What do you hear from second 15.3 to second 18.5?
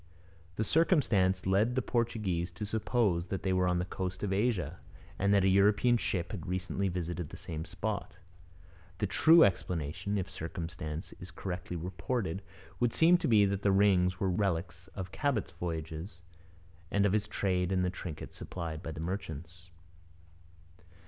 voyages and of his trade in the trinkets